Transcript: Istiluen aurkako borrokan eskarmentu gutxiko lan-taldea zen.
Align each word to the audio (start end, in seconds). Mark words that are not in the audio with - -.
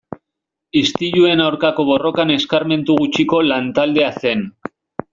Istiluen 0.79 1.43
aurkako 1.49 1.87
borrokan 1.91 2.33
eskarmentu 2.39 2.99
gutxiko 3.05 3.43
lan-taldea 3.53 4.13
zen. 4.27 4.47